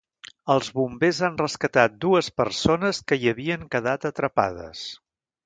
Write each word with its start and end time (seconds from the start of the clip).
Els 0.51 0.69
bombers 0.77 1.19
han 1.27 1.37
rescatat 1.41 1.99
dues 2.07 2.31
persones 2.41 3.03
que 3.13 3.19
hi 3.21 3.31
havien 3.35 3.69
quedat 3.77 4.09
atrapades. 4.13 4.85